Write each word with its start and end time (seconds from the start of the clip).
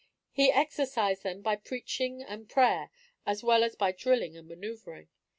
He 0.31 0.51
exercised 0.51 1.21
them 1.21 1.43
by 1.43 1.57
preaching 1.57 2.23
and 2.23 2.49
prayer 2.49 2.89
as 3.23 3.43
well 3.43 3.63
as 3.63 3.75
by 3.75 3.91
drilling 3.91 4.35
and 4.35 4.47
manoeuvring. 4.47 5.09